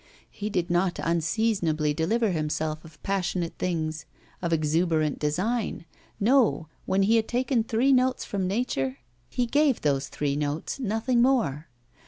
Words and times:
He 0.31 0.49
did 0.49 0.71
not 0.71 0.97
unseasonably 0.97 1.93
deliver 1.93 2.31
himself 2.31 2.83
of 2.83 2.99
passionate 3.03 3.53
things 3.59 4.07
of 4.41 4.51
exuberant 4.51 5.19
design; 5.19 5.85
no, 6.19 6.67
when 6.87 7.03
he 7.03 7.17
had 7.17 7.27
taken 7.27 7.63
three 7.63 7.93
notes 7.93 8.25
from 8.25 8.47
nature, 8.47 8.97
he 9.29 9.45
gave 9.45 9.81
those 9.81 10.07
three 10.07 10.35
notes, 10.35 10.79
nothing 10.79 11.21
more. 11.21 11.67